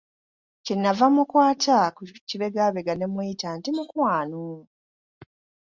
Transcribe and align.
Kye 0.65 0.75
nava 0.81 1.05
mmukwata 1.09 1.77
ku 1.95 2.01
kibegabega 2.29 2.93
ne 2.95 3.05
mmuyita 3.09 3.49
nti, 3.57 3.69
"mukwano?" 3.77 4.45